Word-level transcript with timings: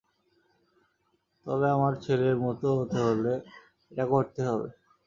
তবে 1.45 1.67
আমার 1.75 1.93
ছেলের 2.03 2.35
মতো 2.45 2.67
হতে 2.77 2.97
হলে 3.07 3.33
এটা 3.91 4.03
করতেই 4.11 4.47
হবে। 4.49 4.67